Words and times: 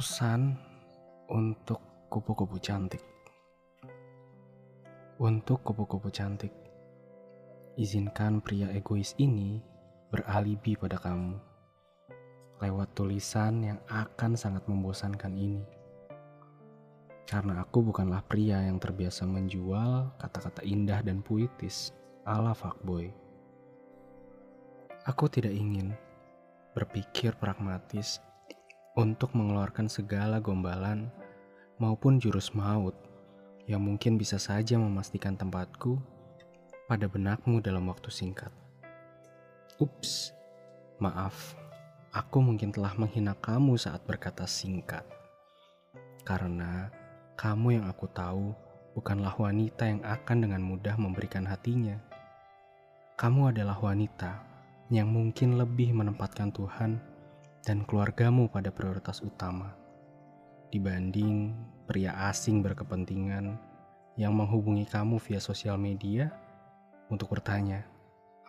Pesan 0.00 0.56
untuk 1.28 2.08
kupu-kupu 2.08 2.56
cantik. 2.56 3.04
Untuk 5.20 5.60
kupu-kupu 5.60 6.08
cantik, 6.08 6.48
izinkan 7.76 8.40
pria 8.40 8.72
egois 8.72 9.12
ini 9.20 9.60
beralibi 10.08 10.72
pada 10.72 10.96
kamu 10.96 11.36
lewat 12.64 12.96
tulisan 12.96 13.60
yang 13.60 13.76
akan 13.92 14.40
sangat 14.40 14.64
membosankan 14.64 15.36
ini. 15.36 15.68
Karena 17.28 17.60
aku 17.60 17.92
bukanlah 17.92 18.24
pria 18.24 18.56
yang 18.56 18.80
terbiasa 18.80 19.28
menjual 19.28 20.16
kata-kata 20.16 20.64
indah 20.64 21.04
dan 21.04 21.20
puitis 21.20 21.92
ala 22.24 22.56
fuckboy. 22.56 23.12
Aku 25.04 25.28
tidak 25.28 25.52
ingin 25.52 25.92
berpikir 26.72 27.36
pragmatis 27.36 28.24
untuk 28.98 29.30
mengeluarkan 29.38 29.86
segala 29.86 30.42
gombalan 30.42 31.06
maupun 31.78 32.18
jurus 32.18 32.50
maut 32.50 32.94
yang 33.70 33.86
mungkin 33.86 34.18
bisa 34.18 34.34
saja 34.34 34.74
memastikan 34.74 35.38
tempatku 35.38 35.94
pada 36.90 37.06
benakmu 37.06 37.62
dalam 37.62 37.86
waktu 37.86 38.10
singkat. 38.10 38.50
Ups, 39.78 40.34
maaf, 40.98 41.54
aku 42.10 42.42
mungkin 42.42 42.74
telah 42.74 42.98
menghina 42.98 43.38
kamu 43.38 43.78
saat 43.78 44.02
berkata 44.02 44.42
singkat. 44.44 45.06
Karena 46.26 46.90
kamu 47.38 47.80
yang 47.80 47.86
aku 47.86 48.10
tahu 48.10 48.52
bukanlah 48.98 49.32
wanita 49.38 49.86
yang 49.86 50.02
akan 50.02 50.36
dengan 50.42 50.60
mudah 50.66 50.98
memberikan 50.98 51.46
hatinya. 51.46 51.96
Kamu 53.14 53.54
adalah 53.54 53.78
wanita 53.78 54.42
yang 54.90 55.08
mungkin 55.14 55.56
lebih 55.56 55.94
menempatkan 55.94 56.50
Tuhan 56.50 57.09
dan 57.64 57.84
keluargamu 57.84 58.48
pada 58.48 58.72
prioritas 58.72 59.20
utama 59.20 59.76
dibanding 60.70 61.52
pria 61.84 62.30
asing 62.30 62.62
berkepentingan 62.62 63.58
yang 64.14 64.32
menghubungi 64.32 64.86
kamu 64.86 65.18
via 65.18 65.42
sosial 65.42 65.74
media 65.74 66.30
untuk 67.10 67.34
bertanya 67.34 67.82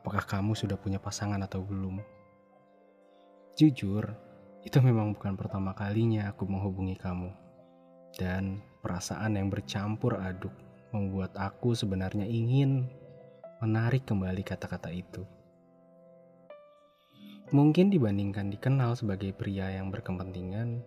apakah 0.02 0.26
kamu 0.26 0.58
sudah 0.58 0.82
punya 0.82 0.98
pasangan 0.98 1.38
atau 1.46 1.62
belum. 1.62 2.02
Jujur, 3.54 4.10
itu 4.66 4.78
memang 4.82 5.14
bukan 5.14 5.38
pertama 5.38 5.78
kalinya 5.78 6.34
aku 6.34 6.50
menghubungi 6.50 6.98
kamu. 6.98 7.30
Dan 8.18 8.66
perasaan 8.82 9.38
yang 9.38 9.54
bercampur 9.54 10.18
aduk 10.18 10.52
membuat 10.90 11.38
aku 11.38 11.78
sebenarnya 11.78 12.26
ingin 12.26 12.90
menarik 13.62 14.10
kembali 14.10 14.42
kata-kata 14.42 14.90
itu. 14.90 15.22
Mungkin 17.52 17.92
dibandingkan 17.92 18.48
dikenal 18.48 18.96
sebagai 18.96 19.36
pria 19.36 19.68
yang 19.76 19.92
berkepentingan, 19.92 20.80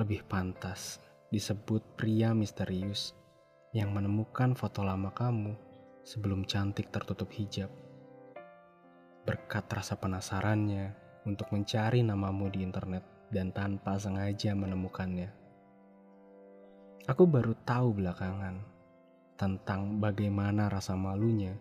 lebih 0.00 0.24
pantas 0.24 1.04
disebut 1.28 1.84
pria 2.00 2.32
misterius 2.32 3.12
yang 3.76 3.92
menemukan 3.92 4.56
foto 4.56 4.80
lama 4.80 5.12
kamu 5.12 5.52
sebelum 6.00 6.48
cantik 6.48 6.88
tertutup 6.88 7.28
hijab. 7.36 7.68
Berkat 9.28 9.68
rasa 9.68 10.00
penasarannya 10.00 10.96
untuk 11.28 11.52
mencari 11.52 12.00
namamu 12.00 12.48
di 12.48 12.64
internet 12.64 13.04
dan 13.28 13.52
tanpa 13.52 14.00
sengaja 14.00 14.56
menemukannya. 14.56 15.28
Aku 17.04 17.28
baru 17.28 17.52
tahu 17.68 18.00
belakangan 18.00 18.64
tentang 19.36 20.00
bagaimana 20.00 20.72
rasa 20.72 20.96
malunya 20.96 21.52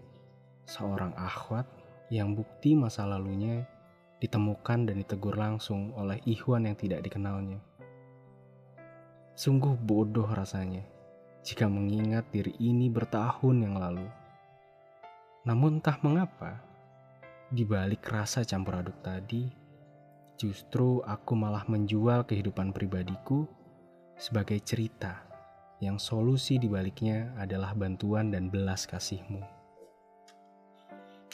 seorang 0.63 1.11
akhwat 1.19 1.67
yang 2.08 2.31
bukti 2.31 2.80
masa 2.80 3.03
lalunya 3.03 3.67
ditemukan 4.20 4.92
dan 4.92 4.95
ditegur 5.00 5.36
langsung 5.36 5.95
oleh 5.95 6.20
Ikhwan 6.28 6.67
yang 6.67 6.75
tidak 6.75 7.03
dikenalnya. 7.03 7.59
Sungguh 9.39 9.80
bodoh 9.80 10.28
rasanya 10.28 10.84
jika 11.44 11.72
mengingat 11.72 12.28
diri 12.30 12.52
ini 12.59 12.92
bertahun 12.92 13.56
yang 13.64 13.80
lalu. 13.80 14.06
Namun 15.47 15.79
entah 15.79 15.96
mengapa, 16.03 16.59
di 17.47 17.63
balik 17.63 18.03
rasa 18.12 18.44
campur 18.44 18.84
aduk 18.84 19.00
tadi, 19.00 19.47
justru 20.35 21.00
aku 21.08 21.34
malah 21.34 21.63
menjual 21.66 22.28
kehidupan 22.28 22.75
pribadiku 22.75 23.47
sebagai 24.19 24.59
cerita 24.59 25.24
yang 25.79 25.96
solusi 25.96 26.59
dibaliknya 26.59 27.31
adalah 27.40 27.72
bantuan 27.72 28.35
dan 28.35 28.52
belas 28.52 28.84
kasihmu. 28.84 29.40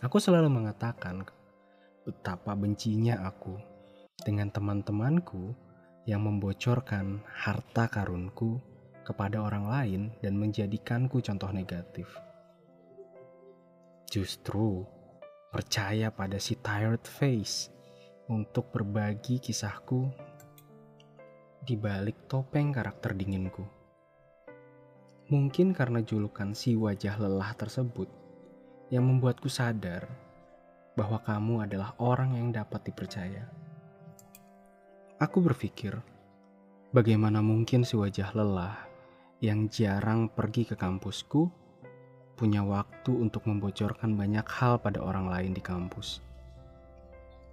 Aku 0.06 0.22
selalu 0.22 0.54
mengatakan 0.54 1.26
betapa 2.06 2.54
bencinya 2.54 3.26
aku 3.26 3.58
dengan 4.22 4.54
teman-temanku 4.54 5.58
yang 6.06 6.22
membocorkan 6.22 7.26
harta 7.26 7.90
karunku 7.90 8.62
kepada 9.02 9.42
orang 9.42 9.66
lain 9.66 10.02
dan 10.22 10.38
menjadikanku 10.38 11.18
contoh 11.26 11.50
negatif. 11.50 12.06
Justru 14.06 14.86
percaya 15.50 16.14
pada 16.14 16.38
si 16.38 16.54
tired 16.62 17.02
face 17.10 17.74
untuk 18.30 18.70
berbagi 18.70 19.42
kisahku 19.42 20.06
di 21.66 21.74
balik 21.74 22.30
topeng 22.30 22.70
karakter 22.70 23.18
dinginku. 23.18 23.66
Mungkin 25.26 25.74
karena 25.74 26.06
julukan 26.06 26.54
si 26.54 26.78
wajah 26.78 27.18
lelah 27.18 27.58
tersebut 27.58 28.06
yang 28.94 29.10
membuatku 29.10 29.50
sadar 29.50 30.25
bahwa 30.96 31.20
kamu 31.20 31.68
adalah 31.68 31.92
orang 32.00 32.40
yang 32.40 32.56
dapat 32.56 32.88
dipercaya. 32.88 33.44
Aku 35.20 35.44
berpikir, 35.44 35.96
bagaimana 36.96 37.44
mungkin 37.44 37.84
si 37.84 38.00
wajah 38.00 38.32
lelah 38.36 38.76
yang 39.44 39.68
jarang 39.68 40.32
pergi 40.32 40.64
ke 40.64 40.76
kampusku 40.80 41.52
punya 42.36 42.64
waktu 42.64 43.12
untuk 43.16 43.48
membocorkan 43.48 44.16
banyak 44.16 44.44
hal 44.48 44.80
pada 44.80 45.00
orang 45.00 45.32
lain 45.32 45.52
di 45.56 45.64
kampus. 45.64 46.20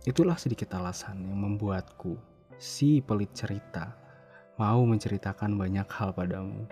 Itulah 0.02 0.34
sedikit 0.34 0.74
alasan 0.74 1.22
yang 1.22 1.38
membuatku, 1.38 2.18
si 2.58 2.98
pelit 2.98 3.30
cerita, 3.30 3.94
mau 4.58 4.82
menceritakan 4.82 5.54
banyak 5.54 5.86
hal 5.86 6.10
padamu. 6.10 6.66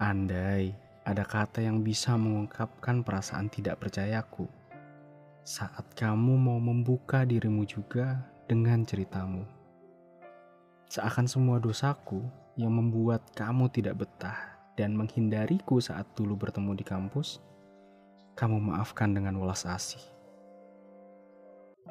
Andai 0.00 0.72
ada 1.04 1.24
kata 1.24 1.60
yang 1.60 1.84
bisa 1.84 2.16
mengungkapkan 2.16 3.04
perasaan 3.04 3.52
tidak 3.52 3.84
percayaku, 3.84 4.48
saat 5.46 5.86
kamu 5.94 6.34
mau 6.34 6.58
membuka 6.58 7.22
dirimu 7.22 7.62
juga 7.62 8.18
dengan 8.50 8.82
ceritamu. 8.82 9.46
Seakan 10.90 11.30
semua 11.30 11.62
dosaku 11.62 12.18
yang 12.58 12.74
membuat 12.74 13.30
kamu 13.30 13.70
tidak 13.70 14.02
betah 14.02 14.58
dan 14.74 14.98
menghindariku 14.98 15.78
saat 15.78 16.02
dulu 16.18 16.34
bertemu 16.34 16.74
di 16.74 16.82
kampus, 16.82 17.38
kamu 18.34 18.58
maafkan 18.58 19.14
dengan 19.14 19.38
welas 19.38 19.62
asih. 19.70 20.02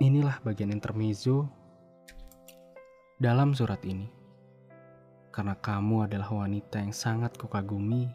Inilah 0.03 0.43
bagian 0.43 0.75
intermezzo 0.75 1.47
dalam 3.23 3.55
surat 3.55 3.79
ini. 3.87 4.11
Karena 5.31 5.55
kamu 5.55 6.11
adalah 6.11 6.27
wanita 6.27 6.83
yang 6.83 6.91
sangat 6.91 7.39
kukagumi 7.39 8.11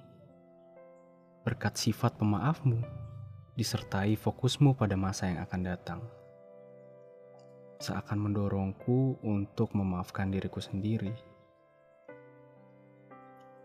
berkat 1.49 1.81
sifat 1.81 2.21
pemaafmu 2.21 3.09
disertai 3.61 4.17
fokusmu 4.17 4.73
pada 4.73 4.97
masa 4.97 5.29
yang 5.29 5.45
akan 5.45 5.61
datang. 5.61 6.01
Seakan 7.77 8.17
mendorongku 8.17 9.21
untuk 9.21 9.77
memaafkan 9.77 10.33
diriku 10.33 10.65
sendiri. 10.65 11.13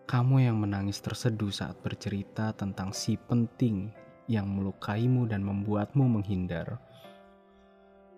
Kamu 0.03 0.43
yang 0.43 0.59
menangis 0.59 0.99
terseduh 0.99 1.47
saat 1.47 1.79
bercerita 1.79 2.51
tentang 2.51 2.91
si 2.91 3.15
penting 3.15 3.87
yang 4.27 4.51
melukaimu 4.51 5.31
dan 5.31 5.47
membuatmu 5.47 6.19
menghindar. 6.19 6.75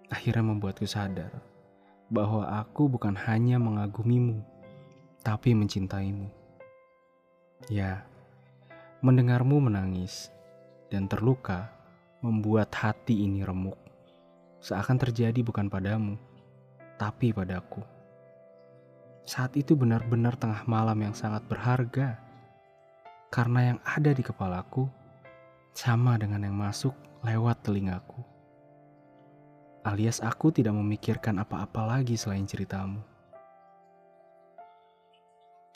Akhirnya 0.10 0.50
membuatku 0.50 0.90
sadar 0.90 1.30
bahwa 2.10 2.58
aku 2.58 2.90
bukan 2.90 3.14
hanya 3.30 3.62
mengagumimu, 3.62 4.42
tapi 5.22 5.54
mencintaimu. 5.54 6.26
Ya, 7.70 8.02
mendengarmu 9.06 9.62
menangis 9.62 10.34
dan 10.88 11.06
terluka 11.12 11.77
membuat 12.28 12.76
hati 12.76 13.24
ini 13.24 13.48
remuk. 13.48 13.80
Seakan 14.60 15.00
terjadi 15.00 15.40
bukan 15.40 15.72
padamu, 15.72 16.20
tapi 17.00 17.32
padaku. 17.32 17.80
Saat 19.24 19.56
itu 19.56 19.80
benar-benar 19.80 20.36
tengah 20.36 20.68
malam 20.68 21.00
yang 21.00 21.16
sangat 21.16 21.48
berharga, 21.48 22.20
karena 23.32 23.76
yang 23.76 23.80
ada 23.88 24.12
di 24.12 24.24
kepalaku 24.24 24.92
sama 25.72 26.20
dengan 26.20 26.44
yang 26.44 26.56
masuk 26.56 26.96
lewat 27.24 27.64
telingaku. 27.64 28.24
Alias 29.88 30.20
aku 30.20 30.52
tidak 30.52 30.76
memikirkan 30.76 31.40
apa-apa 31.40 31.96
lagi 31.96 32.20
selain 32.20 32.44
ceritamu. 32.44 33.00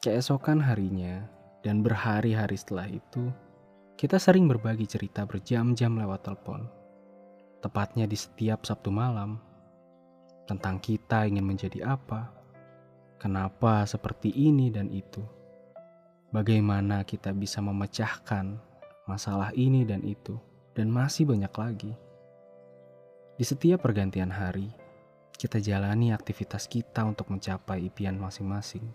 Keesokan 0.01 0.59
harinya 0.59 1.24
dan 1.62 1.86
berhari-hari 1.86 2.57
setelah 2.57 2.89
itu, 2.89 3.30
kita 4.01 4.18
sering 4.18 4.50
berbagi 4.50 4.89
cerita 4.89 5.30
berjam-jam 5.30 5.94
lewat 5.94 6.25
telepon. 6.25 6.65
Tepatnya 7.62 8.09
di 8.09 8.18
setiap 8.18 8.65
Sabtu 8.65 8.89
malam. 8.89 9.38
Tentang 10.50 10.81
kita 10.81 11.30
ingin 11.30 11.45
menjadi 11.45 11.86
apa, 11.86 12.33
kenapa 13.21 13.86
seperti 13.86 14.33
ini 14.33 14.74
dan 14.74 14.89
itu. 14.89 15.21
Bagaimana 16.33 17.06
kita 17.06 17.30
bisa 17.30 17.62
memecahkan 17.62 18.57
masalah 19.06 19.53
ini 19.53 19.86
dan 19.86 20.01
itu, 20.01 20.33
dan 20.74 20.89
masih 20.89 21.30
banyak 21.30 21.53
lagi. 21.53 21.94
Di 23.38 23.45
setiap 23.45 23.86
pergantian 23.86 24.33
hari, 24.33 24.74
kita 25.38 25.62
jalani 25.62 26.09
aktivitas 26.09 26.65
kita 26.65 27.06
untuk 27.06 27.30
mencapai 27.30 27.86
impian 27.86 28.18
masing-masing. 28.18 28.89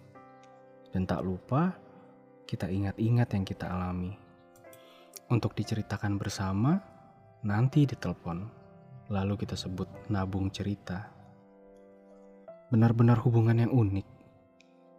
Dan 0.90 1.06
tak 1.06 1.22
lupa, 1.22 1.78
kita 2.42 2.66
ingat-ingat 2.66 3.30
yang 3.38 3.46
kita 3.46 3.70
alami. 3.70 4.25
Untuk 5.26 5.58
diceritakan 5.58 6.22
bersama, 6.22 6.78
nanti 7.42 7.82
ditelepon. 7.82 8.46
Lalu 9.10 9.34
kita 9.42 9.58
sebut 9.58 9.90
nabung 10.06 10.54
cerita. 10.54 11.10
Benar-benar 12.70 13.18
hubungan 13.26 13.58
yang 13.58 13.74
unik. 13.74 14.06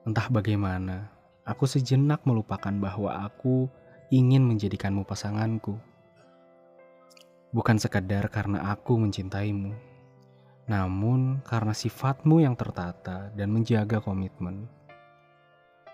Entah 0.04 0.28
bagaimana, 0.28 1.08
aku 1.48 1.64
sejenak 1.64 2.28
melupakan 2.28 2.76
bahwa 2.76 3.24
aku 3.24 3.72
ingin 4.12 4.44
menjadikanmu 4.44 5.08
pasanganku. 5.08 5.80
Bukan 7.56 7.80
sekadar 7.80 8.28
karena 8.28 8.76
aku 8.76 9.00
mencintaimu, 9.00 9.72
namun 10.68 11.40
karena 11.48 11.72
sifatmu 11.72 12.44
yang 12.44 12.60
tertata 12.60 13.32
dan 13.32 13.48
menjaga 13.56 14.04
komitmen. 14.04 14.68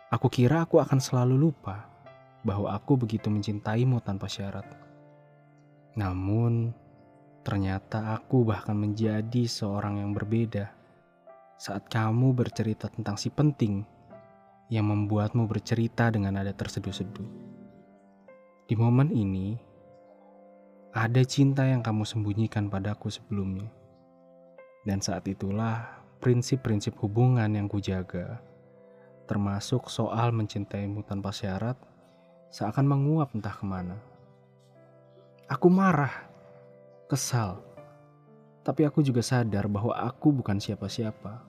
Aku 0.09 0.25
kira 0.25 0.65
aku 0.65 0.81
akan 0.81 0.97
selalu 0.97 1.37
lupa 1.37 1.92
bahwa 2.43 2.75
aku 2.75 2.99
begitu 2.99 3.31
mencintaimu 3.31 4.03
tanpa 4.03 4.27
syarat. 4.27 4.67
Namun, 5.95 6.75
ternyata 7.41 8.15
aku 8.15 8.43
bahkan 8.43 8.75
menjadi 8.75 9.47
seorang 9.47 10.03
yang 10.03 10.11
berbeda 10.11 10.71
saat 11.55 11.87
kamu 11.87 12.35
bercerita 12.35 12.91
tentang 12.91 13.15
si 13.15 13.31
penting 13.31 13.87
yang 14.67 14.87
membuatmu 14.91 15.47
bercerita 15.47 16.11
dengan 16.11 16.35
nada 16.35 16.51
terseduh-seduh. 16.51 17.29
Di 18.67 18.75
momen 18.75 19.11
ini, 19.11 19.55
ada 20.91 21.23
cinta 21.23 21.63
yang 21.63 21.79
kamu 21.79 22.03
sembunyikan 22.03 22.67
padaku 22.67 23.07
sebelumnya. 23.07 23.67
Dan 24.83 24.99
saat 24.99 25.23
itulah 25.31 26.03
prinsip-prinsip 26.19 26.99
hubungan 26.99 27.47
yang 27.55 27.71
kujaga 27.71 28.43
termasuk 29.23 29.87
soal 29.87 30.35
mencintaimu 30.35 31.03
tanpa 31.07 31.31
syarat, 31.31 31.79
seakan 32.53 32.85
menguap 32.85 33.33
entah 33.33 33.57
ke 33.57 33.65
mana. 33.65 33.97
Aku 35.49 35.73
marah, 35.73 36.29
kesal, 37.09 37.65
tapi 38.61 38.85
aku 38.85 39.01
juga 39.01 39.25
sadar 39.25 39.65
bahwa 39.65 39.97
aku 39.97 40.29
bukan 40.29 40.61
siapa-siapa. 40.61 41.41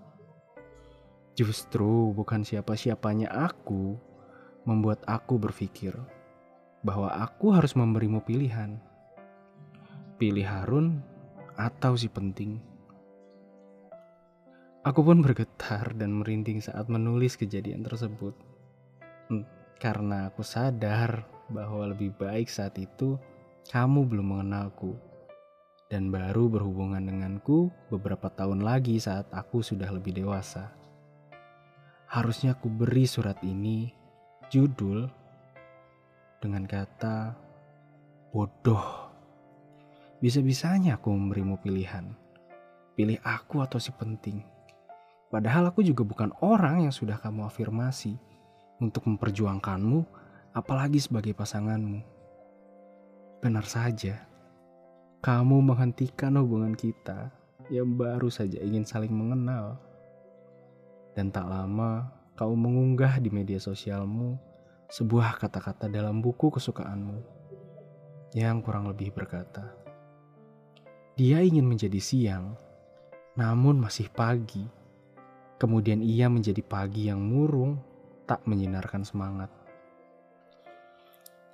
Justru 1.37 2.09
bukan 2.17 2.41
siapa-siapanya 2.41 3.29
aku 3.29 4.01
membuat 4.65 5.05
aku 5.05 5.37
berpikir 5.37 5.93
bahwa 6.81 7.12
aku 7.12 7.53
harus 7.53 7.77
memberimu 7.77 8.25
pilihan. 8.25 8.81
Pilih 10.17 10.49
Harun 10.49 11.05
atau 11.61 12.00
si 12.00 12.09
penting. 12.09 12.65
Aku 14.89 15.05
pun 15.05 15.21
bergetar 15.21 15.93
dan 16.00 16.17
merinding 16.17 16.65
saat 16.65 16.89
menulis 16.89 17.37
kejadian 17.37 17.85
tersebut. 17.85 18.33
Karena 19.85 20.33
aku 20.33 20.41
sadar 20.41 21.29
bahwa 21.53 21.93
lebih 21.93 22.17
baik 22.17 22.49
saat 22.49 22.73
itu 22.81 23.21
kamu 23.69 24.09
belum 24.09 24.33
mengenalku 24.33 24.97
dan 25.93 26.09
baru 26.09 26.49
berhubungan 26.49 27.05
denganku 27.05 27.69
beberapa 27.93 28.33
tahun 28.33 28.65
lagi 28.65 28.97
saat 28.97 29.29
aku 29.29 29.61
sudah 29.61 29.93
lebih 29.93 30.17
dewasa. 30.17 30.73
Harusnya 32.09 32.57
aku 32.57 32.73
beri 32.73 33.05
surat 33.05 33.37
ini 33.45 33.93
judul 34.49 35.05
dengan 36.41 36.65
kata 36.65 37.37
bodoh. 38.33 39.13
Bisa-bisanya 40.17 40.97
aku 40.97 41.13
memberimu 41.13 41.61
pilihan. 41.61 42.09
Pilih 42.97 43.21
aku 43.21 43.61
atau 43.61 43.77
si 43.77 43.93
penting. 43.93 44.41
Padahal 45.29 45.69
aku 45.69 45.85
juga 45.85 46.09
bukan 46.09 46.33
orang 46.41 46.89
yang 46.89 46.95
sudah 46.97 47.21
kamu 47.21 47.45
afirmasi 47.45 48.17
untuk 48.85 49.09
memperjuangkanmu, 49.09 50.05
apalagi 50.53 51.01
sebagai 51.01 51.33
pasanganmu. 51.33 52.05
Benar 53.41 53.65
saja, 53.65 54.25
kamu 55.25 55.65
menghentikan 55.65 56.37
hubungan 56.37 56.77
kita 56.77 57.33
yang 57.73 57.97
baru 57.97 58.29
saja 58.29 58.61
ingin 58.61 58.85
saling 58.85 59.13
mengenal. 59.13 59.81
Dan 61.17 61.33
tak 61.33 61.49
lama, 61.49 62.13
kau 62.37 62.53
mengunggah 62.53 63.23
di 63.23 63.33
media 63.33 63.57
sosialmu 63.57 64.37
sebuah 64.93 65.41
kata-kata 65.41 65.89
dalam 65.89 66.21
buku 66.21 66.53
kesukaanmu 66.53 67.19
yang 68.35 68.61
kurang 68.61 68.91
lebih 68.91 69.15
berkata, 69.15 69.73
"Dia 71.15 71.41
ingin 71.41 71.65
menjadi 71.65 72.01
siang, 72.03 72.59
namun 73.39 73.79
masih 73.79 74.11
pagi." 74.11 74.67
Kemudian 75.55 76.03
ia 76.03 76.27
menjadi 76.27 76.61
pagi 76.61 77.07
yang 77.07 77.23
murung, 77.23 77.79
tak 78.25 78.44
menyinarkan 78.49 79.05
semangat. 79.05 79.50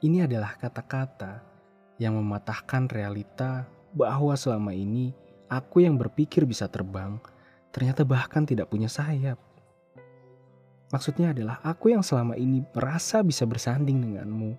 Ini 0.00 0.24
adalah 0.24 0.56
kata-kata 0.56 1.44
yang 2.00 2.16
mematahkan 2.16 2.88
realita 2.88 3.68
bahwa 3.92 4.32
selama 4.32 4.72
ini 4.72 5.12
aku 5.50 5.84
yang 5.84 6.00
berpikir 6.00 6.48
bisa 6.48 6.70
terbang, 6.70 7.20
ternyata 7.68 8.06
bahkan 8.06 8.48
tidak 8.48 8.72
punya 8.72 8.88
sayap. 8.88 9.36
Maksudnya 10.90 11.36
adalah 11.36 11.62
aku 11.62 11.92
yang 11.92 12.02
selama 12.02 12.34
ini 12.34 12.64
merasa 12.74 13.22
bisa 13.22 13.44
bersanding 13.44 14.00
denganmu, 14.00 14.56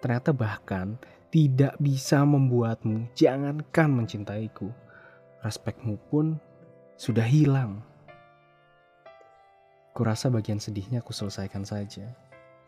ternyata 0.00 0.34
bahkan 0.34 0.98
tidak 1.28 1.76
bisa 1.78 2.24
membuatmu 2.24 3.12
jangankan 3.14 3.88
mencintaiku. 3.92 4.72
Respekmu 5.44 5.98
pun 6.10 6.38
sudah 6.96 7.26
hilang. 7.26 7.82
Kurasa 9.92 10.32
bagian 10.32 10.56
sedihnya 10.56 11.04
aku 11.04 11.12
selesaikan 11.12 11.68
saja. 11.68 12.08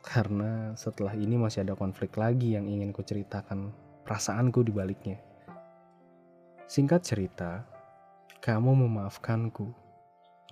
Karena 0.05 0.77
setelah 0.77 1.17
ini 1.17 1.41
masih 1.41 1.65
ada 1.65 1.73
konflik 1.73 2.21
lagi 2.21 2.53
yang 2.53 2.69
ingin 2.69 2.93
ku 2.93 3.01
ceritakan 3.01 3.73
perasaanku 4.05 4.61
di 4.61 4.69
baliknya. 4.69 5.17
Singkat 6.69 7.01
cerita, 7.01 7.65
kamu 8.45 8.77
memaafkanku, 8.85 9.73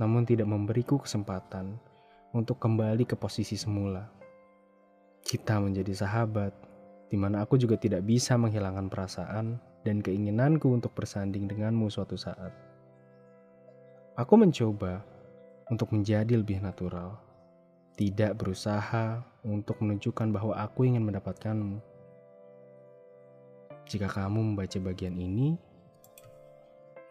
namun 0.01 0.25
tidak 0.25 0.49
memberiku 0.49 0.97
kesempatan 0.97 1.77
untuk 2.33 2.57
kembali 2.57 3.05
ke 3.05 3.21
posisi 3.21 3.61
semula. 3.61 4.09
Kita 5.21 5.61
menjadi 5.61 5.93
sahabat, 5.93 6.57
di 7.13 7.21
mana 7.21 7.45
aku 7.45 7.61
juga 7.61 7.77
tidak 7.77 8.09
bisa 8.09 8.41
menghilangkan 8.41 8.89
perasaan 8.89 9.61
dan 9.85 10.01
keinginanku 10.01 10.73
untuk 10.73 10.97
bersanding 10.97 11.45
denganmu 11.45 11.93
suatu 11.93 12.17
saat. 12.17 12.57
Aku 14.17 14.41
mencoba 14.41 15.12
untuk 15.73 15.89
menjadi 15.97 16.37
lebih 16.37 16.61
natural, 16.61 17.17
tidak 17.97 18.37
berusaha 18.37 19.25
untuk 19.41 19.81
menunjukkan 19.81 20.29
bahwa 20.29 20.53
aku 20.61 20.85
ingin 20.85 21.01
mendapatkanmu. 21.01 21.81
Jika 23.89 24.05
kamu 24.05 24.53
membaca 24.53 24.77
bagian 24.85 25.17
ini, 25.17 25.57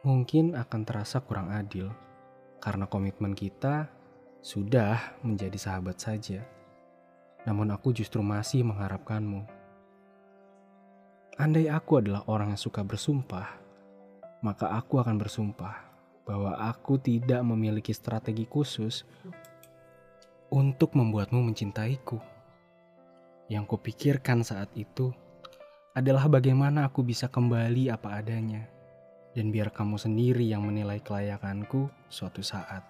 mungkin 0.06 0.54
akan 0.54 0.82
terasa 0.86 1.26
kurang 1.26 1.50
adil 1.50 1.90
karena 2.62 2.86
komitmen 2.86 3.34
kita 3.34 3.90
sudah 4.46 5.18
menjadi 5.26 5.58
sahabat 5.58 5.98
saja. 5.98 6.46
Namun 7.50 7.74
aku 7.74 7.98
justru 7.98 8.22
masih 8.22 8.62
mengharapkanmu. 8.62 9.42
Andai 11.42 11.66
aku 11.66 11.98
adalah 11.98 12.22
orang 12.30 12.54
yang 12.54 12.62
suka 12.62 12.86
bersumpah, 12.86 13.58
maka 14.46 14.70
aku 14.78 15.02
akan 15.02 15.18
bersumpah 15.18 15.91
bahwa 16.26 16.58
aku 16.58 17.02
tidak 17.02 17.42
memiliki 17.42 17.92
strategi 17.92 18.46
khusus 18.46 19.04
untuk 20.52 20.94
membuatmu 20.94 21.42
mencintaiku. 21.42 22.20
Yang 23.52 23.66
kupikirkan 23.76 24.44
saat 24.46 24.72
itu 24.80 25.12
adalah 25.92 26.28
bagaimana 26.32 26.88
aku 26.88 27.04
bisa 27.04 27.28
kembali 27.28 27.92
apa 27.92 28.24
adanya 28.24 28.64
dan 29.36 29.52
biar 29.52 29.72
kamu 29.72 30.00
sendiri 30.00 30.44
yang 30.48 30.64
menilai 30.64 31.00
kelayakanku 31.04 31.92
suatu 32.08 32.44
saat. 32.44 32.84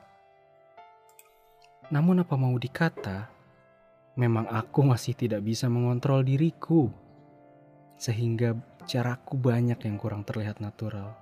Namun 1.90 2.22
apa 2.22 2.38
mau 2.38 2.54
dikata, 2.58 3.30
memang 4.18 4.50
aku 4.50 4.86
masih 4.86 5.18
tidak 5.18 5.42
bisa 5.46 5.66
mengontrol 5.70 6.22
diriku 6.22 6.90
sehingga 8.02 8.58
caraku 8.90 9.38
banyak 9.38 9.78
yang 9.86 9.98
kurang 10.02 10.26
terlihat 10.26 10.58
natural 10.58 11.21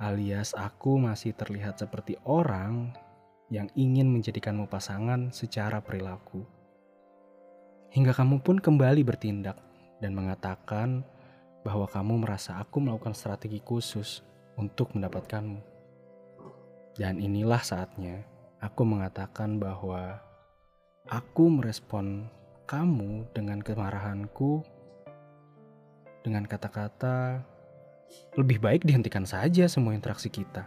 alias 0.00 0.56
aku 0.56 0.96
masih 0.96 1.36
terlihat 1.36 1.76
seperti 1.76 2.16
orang 2.24 2.96
yang 3.52 3.68
ingin 3.76 4.08
menjadikanmu 4.08 4.64
pasangan 4.64 5.28
secara 5.28 5.84
perilaku. 5.84 6.48
Hingga 7.92 8.16
kamu 8.16 8.40
pun 8.40 8.56
kembali 8.56 9.04
bertindak 9.04 9.60
dan 10.00 10.16
mengatakan 10.16 11.04
bahwa 11.60 11.84
kamu 11.84 12.24
merasa 12.24 12.56
aku 12.56 12.80
melakukan 12.80 13.12
strategi 13.12 13.60
khusus 13.60 14.24
untuk 14.56 14.96
mendapatkanmu. 14.96 15.60
Dan 16.96 17.20
inilah 17.20 17.60
saatnya 17.60 18.24
aku 18.64 18.88
mengatakan 18.88 19.60
bahwa 19.60 20.16
aku 21.12 21.60
merespon 21.60 22.24
kamu 22.64 23.28
dengan 23.36 23.60
kemarahanku 23.60 24.64
dengan 26.24 26.48
kata-kata 26.48 27.44
lebih 28.38 28.62
baik 28.62 28.82
dihentikan 28.86 29.26
saja 29.26 29.66
semua 29.66 29.94
interaksi 29.94 30.30
kita. 30.30 30.66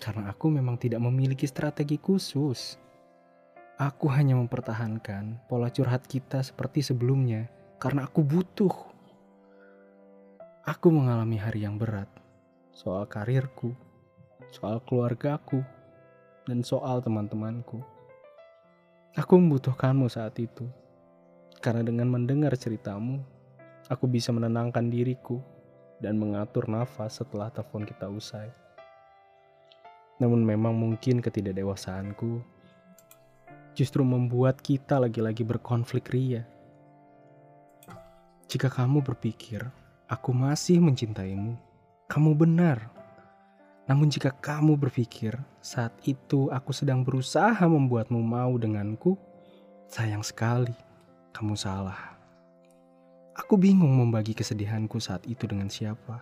Karena 0.00 0.32
aku 0.32 0.48
memang 0.48 0.80
tidak 0.80 1.04
memiliki 1.04 1.44
strategi 1.44 2.00
khusus. 2.00 2.80
Aku 3.76 4.08
hanya 4.12 4.36
mempertahankan 4.36 5.44
pola 5.48 5.68
curhat 5.68 6.04
kita 6.08 6.40
seperti 6.40 6.80
sebelumnya 6.84 7.48
karena 7.80 8.08
aku 8.08 8.24
butuh. 8.24 8.72
Aku 10.64 10.92
mengalami 10.92 11.40
hari 11.40 11.64
yang 11.64 11.80
berat 11.80 12.08
soal 12.80 13.04
karirku, 13.04 13.76
soal 14.48 14.80
keluargaku, 14.88 15.60
dan 16.48 16.64
soal 16.64 17.04
teman-temanku. 17.04 17.84
Aku 19.18 19.36
membutuhkanmu 19.36 20.08
saat 20.08 20.38
itu, 20.40 20.64
karena 21.60 21.84
dengan 21.84 22.08
mendengar 22.08 22.54
ceritamu, 22.56 23.20
aku 23.90 24.08
bisa 24.08 24.32
menenangkan 24.32 24.88
diriku 24.88 25.42
dan 26.00 26.16
mengatur 26.16 26.66
nafas 26.66 27.20
setelah 27.20 27.52
telepon 27.52 27.84
kita 27.84 28.08
usai. 28.08 28.48
Namun 30.20 30.44
memang 30.44 30.76
mungkin 30.76 31.24
ketidakdewasaanku 31.24 32.44
justru 33.72 34.04
membuat 34.04 34.60
kita 34.60 35.00
lagi-lagi 35.00 35.40
berkonflik 35.46 36.12
ria. 36.12 36.44
Jika 38.50 38.68
kamu 38.68 39.00
berpikir 39.00 39.64
aku 40.10 40.34
masih 40.34 40.82
mencintaimu, 40.82 41.54
kamu 42.10 42.36
benar. 42.36 42.90
Namun 43.88 44.10
jika 44.12 44.34
kamu 44.34 44.76
berpikir 44.76 45.38
saat 45.62 45.94
itu 46.04 46.50
aku 46.50 46.74
sedang 46.74 47.00
berusaha 47.06 47.62
membuatmu 47.64 48.20
mau 48.20 48.58
denganku, 48.58 49.16
sayang 49.88 50.26
sekali, 50.26 50.74
kamu 51.32 51.56
salah. 51.56 52.19
Aku 53.40 53.56
bingung 53.56 53.96
membagi 53.96 54.36
kesedihanku 54.36 55.00
saat 55.00 55.24
itu 55.24 55.48
dengan 55.48 55.72
siapa. 55.72 56.20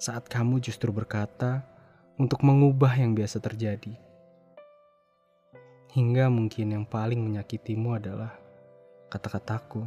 Saat 0.00 0.32
kamu 0.32 0.64
justru 0.64 0.88
berkata, 0.88 1.60
untuk 2.16 2.40
mengubah 2.40 2.96
yang 2.96 3.12
biasa 3.12 3.36
terjadi. 3.36 3.92
Hingga 5.92 6.32
mungkin 6.32 6.72
yang 6.72 6.88
paling 6.88 7.20
menyakitimu 7.20 8.00
adalah 8.00 8.32
kata-kataku 9.12 9.84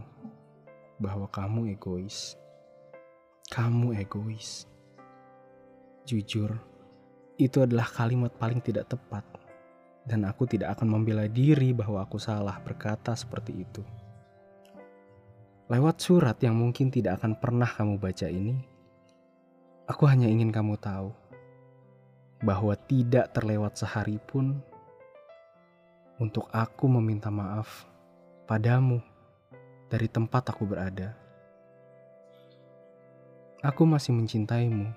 bahwa 1.01 1.25
kamu 1.33 1.73
egois. 1.73 2.37
Kamu 3.49 3.97
egois. 3.97 4.69
Jujur, 6.05 6.61
itu 7.41 7.57
adalah 7.57 7.89
kalimat 7.89 8.29
paling 8.37 8.61
tidak 8.61 8.93
tepat. 8.93 9.25
Dan 10.05 10.29
aku 10.29 10.45
tidak 10.45 10.77
akan 10.77 10.93
membela 10.93 11.25
diri 11.25 11.73
bahwa 11.73 12.05
aku 12.05 12.21
salah 12.21 12.61
berkata 12.61 13.17
seperti 13.17 13.65
itu. 13.65 13.81
Lewat 15.65 15.97
surat 15.97 16.37
yang 16.45 16.53
mungkin 16.61 16.93
tidak 16.93 17.17
akan 17.17 17.41
pernah 17.41 17.65
kamu 17.65 17.97
baca 17.97 18.29
ini, 18.29 18.53
aku 19.89 20.05
hanya 20.05 20.29
ingin 20.29 20.53
kamu 20.53 20.77
tahu 20.77 21.09
bahwa 22.45 22.77
tidak 22.85 23.33
terlewat 23.33 23.73
sehari 23.73 24.21
pun 24.21 24.61
untuk 26.21 26.45
aku 26.53 26.85
meminta 26.85 27.33
maaf 27.33 27.89
padamu 28.45 29.01
dari 29.89 30.05
tempat 30.05 30.53
aku 30.53 30.69
berada. 30.69 31.17
Aku 33.65 33.89
masih 33.89 34.13
mencintaimu, 34.13 34.93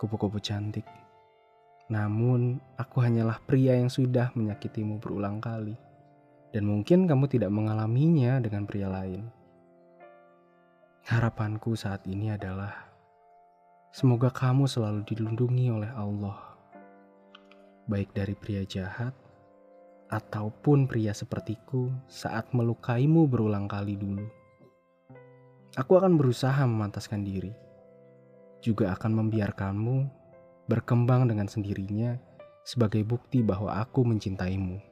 kupu-kupu 0.00 0.40
cantik. 0.40 0.88
Namun, 1.92 2.64
aku 2.80 3.04
hanyalah 3.04 3.44
pria 3.44 3.76
yang 3.76 3.92
sudah 3.92 4.32
menyakitimu 4.32 4.96
berulang 5.04 5.36
kali, 5.36 5.76
dan 6.56 6.64
mungkin 6.64 7.04
kamu 7.04 7.28
tidak 7.28 7.52
mengalaminya 7.52 8.40
dengan 8.40 8.64
pria 8.64 8.88
lain. 8.88 9.35
Harapanku 11.06 11.78
saat 11.78 12.02
ini 12.10 12.34
adalah 12.34 12.90
Semoga 13.94 14.26
kamu 14.26 14.66
selalu 14.66 15.06
dilindungi 15.06 15.70
oleh 15.70 15.86
Allah, 15.94 16.34
baik 17.86 18.10
dari 18.10 18.34
pria 18.34 18.66
jahat 18.66 19.14
ataupun 20.10 20.90
pria 20.90 21.14
sepertiku 21.14 21.94
saat 22.10 22.50
melukaimu 22.50 23.22
berulang 23.30 23.70
kali 23.70 23.94
dulu. 23.94 24.26
Aku 25.78 25.94
akan 25.94 26.18
berusaha 26.18 26.66
memantaskan 26.66 27.22
diri, 27.22 27.54
juga 28.58 28.90
akan 28.98 29.30
membiarkanmu 29.30 30.10
berkembang 30.66 31.30
dengan 31.30 31.46
sendirinya 31.46 32.18
sebagai 32.66 33.06
bukti 33.06 33.46
bahwa 33.46 33.78
aku 33.78 34.02
mencintaimu. 34.02 34.82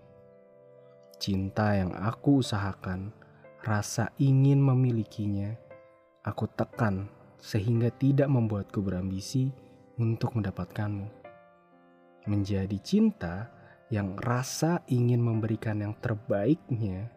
Cinta 1.19 1.75
yang 1.75 1.91
aku 1.91 2.39
usahakan, 2.39 3.11
rasa 3.67 4.15
ingin 4.23 4.63
memilikinya, 4.63 5.64
aku 6.25 6.49
tekan 6.57 7.13
sehingga 7.37 7.93
tidak 7.93 8.33
membuatku 8.33 8.81
berambisi 8.81 9.53
untuk 10.01 10.41
mendapatkanmu. 10.41 11.07
Menjadi 12.25 12.81
cinta 12.81 13.53
yang 13.93 14.17
rasa 14.17 14.81
ingin 14.89 15.21
memberikan 15.21 15.85
yang 15.85 15.93
terbaiknya, 16.01 17.13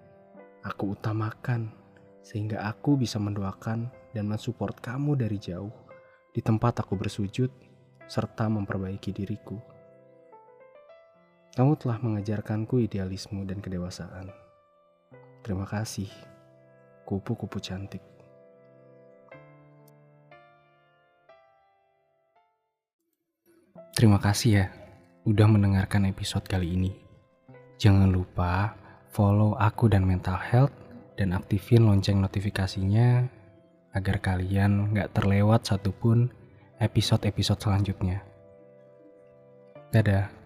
aku 0.68 1.00
utamakan 1.00 1.72
sehingga 2.20 2.68
aku 2.68 3.00
bisa 3.00 3.16
mendoakan 3.24 3.88
dan 4.12 4.28
mensupport 4.28 4.76
kamu 4.84 5.16
dari 5.16 5.40
jauh 5.40 5.72
di 6.36 6.44
tempat 6.44 6.84
aku 6.84 7.00
bersujud 7.00 7.48
serta 8.04 8.52
memperbaiki 8.52 9.16
diriku. 9.16 9.56
Kamu 11.56 11.74
telah 11.80 11.98
mengajarkanku 12.04 12.84
idealisme 12.84 13.48
dan 13.48 13.64
kedewasaan. 13.64 14.30
Terima 15.42 15.64
kasih, 15.64 16.12
kupu-kupu 17.08 17.64
cantik. 17.64 18.17
Terima 23.94 24.20
kasih 24.20 24.52
ya 24.52 24.66
udah 25.28 25.48
mendengarkan 25.48 26.08
episode 26.08 26.48
kali 26.48 26.76
ini. 26.80 26.92
Jangan 27.78 28.10
lupa 28.10 28.74
follow 29.12 29.54
aku 29.60 29.92
dan 29.92 30.08
mental 30.08 30.40
health 30.40 30.74
dan 31.20 31.34
aktifin 31.34 31.84
lonceng 31.84 32.22
notifikasinya 32.24 33.28
agar 33.98 34.22
kalian 34.22 34.94
gak 34.94 35.18
terlewat 35.18 35.66
satupun 35.66 36.30
episode-episode 36.78 37.58
selanjutnya. 37.58 38.22
Dadah. 39.90 40.37